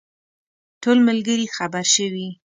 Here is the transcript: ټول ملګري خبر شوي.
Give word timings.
ټول 0.81 0.97
ملګري 1.07 1.47
خبر 1.55 1.85
شوي. 1.95 2.27